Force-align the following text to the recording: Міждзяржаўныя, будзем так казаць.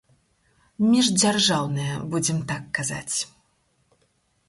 Міждзяржаўныя, 0.93 1.93
будзем 2.15 2.43
так 2.53 2.63
казаць. 2.79 3.17